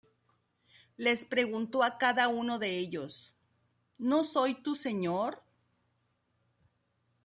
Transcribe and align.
Les 1.07 1.25
preguntó 1.33 1.83
a 1.83 1.99
cada 1.99 2.27
uno 2.27 2.57
de 2.57 2.79
ellos: 2.79 3.35
"¿No 3.99 4.23
soy 4.23 4.55
tu 4.55 4.73
señor? 4.75 5.43